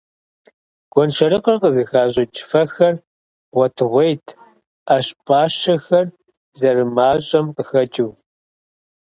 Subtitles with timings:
[0.91, 2.95] Гуэншэрыкъыр къызыхащӀыкӀ фэхэр
[3.53, 4.25] гъуэтыгъуейт,
[4.87, 6.07] Ӏэщ пӀащэхэр
[6.59, 8.11] зэрымащӀэм къыхэкӀыу.